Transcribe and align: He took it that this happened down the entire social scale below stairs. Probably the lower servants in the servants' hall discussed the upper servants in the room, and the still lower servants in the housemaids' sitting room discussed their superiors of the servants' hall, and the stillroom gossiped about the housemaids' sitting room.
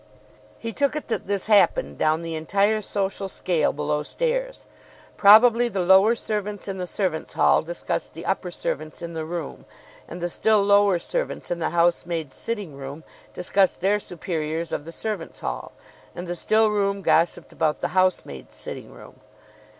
He 0.57 0.73
took 0.73 0.95
it 0.95 1.09
that 1.09 1.27
this 1.27 1.45
happened 1.45 1.99
down 1.99 2.23
the 2.23 2.33
entire 2.33 2.81
social 2.81 3.27
scale 3.27 3.71
below 3.71 4.01
stairs. 4.01 4.65
Probably 5.15 5.67
the 5.67 5.83
lower 5.85 6.15
servants 6.15 6.67
in 6.67 6.79
the 6.79 6.87
servants' 6.87 7.33
hall 7.33 7.61
discussed 7.61 8.15
the 8.15 8.25
upper 8.25 8.49
servants 8.49 9.03
in 9.03 9.13
the 9.13 9.25
room, 9.25 9.63
and 10.07 10.19
the 10.19 10.27
still 10.27 10.63
lower 10.63 10.97
servants 10.97 11.51
in 11.51 11.59
the 11.59 11.69
housemaids' 11.69 12.33
sitting 12.33 12.75
room 12.75 13.03
discussed 13.35 13.81
their 13.81 13.99
superiors 13.99 14.71
of 14.71 14.85
the 14.85 14.91
servants' 14.91 15.41
hall, 15.41 15.71
and 16.15 16.25
the 16.25 16.33
stillroom 16.35 17.03
gossiped 17.03 17.53
about 17.53 17.79
the 17.81 17.89
housemaids' 17.89 18.55
sitting 18.55 18.91
room. 18.91 19.19